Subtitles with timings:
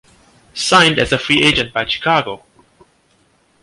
[0.55, 2.43] Signed as a free agent by Chicago.